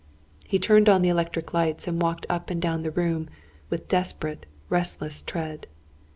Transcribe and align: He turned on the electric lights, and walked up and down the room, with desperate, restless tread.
He 0.47 0.57
turned 0.57 0.89
on 0.89 1.03
the 1.03 1.09
electric 1.09 1.53
lights, 1.53 1.87
and 1.87 2.01
walked 2.01 2.25
up 2.27 2.49
and 2.49 2.59
down 2.59 2.81
the 2.81 2.89
room, 2.89 3.29
with 3.69 3.87
desperate, 3.87 4.47
restless 4.67 5.21
tread. 5.21 5.67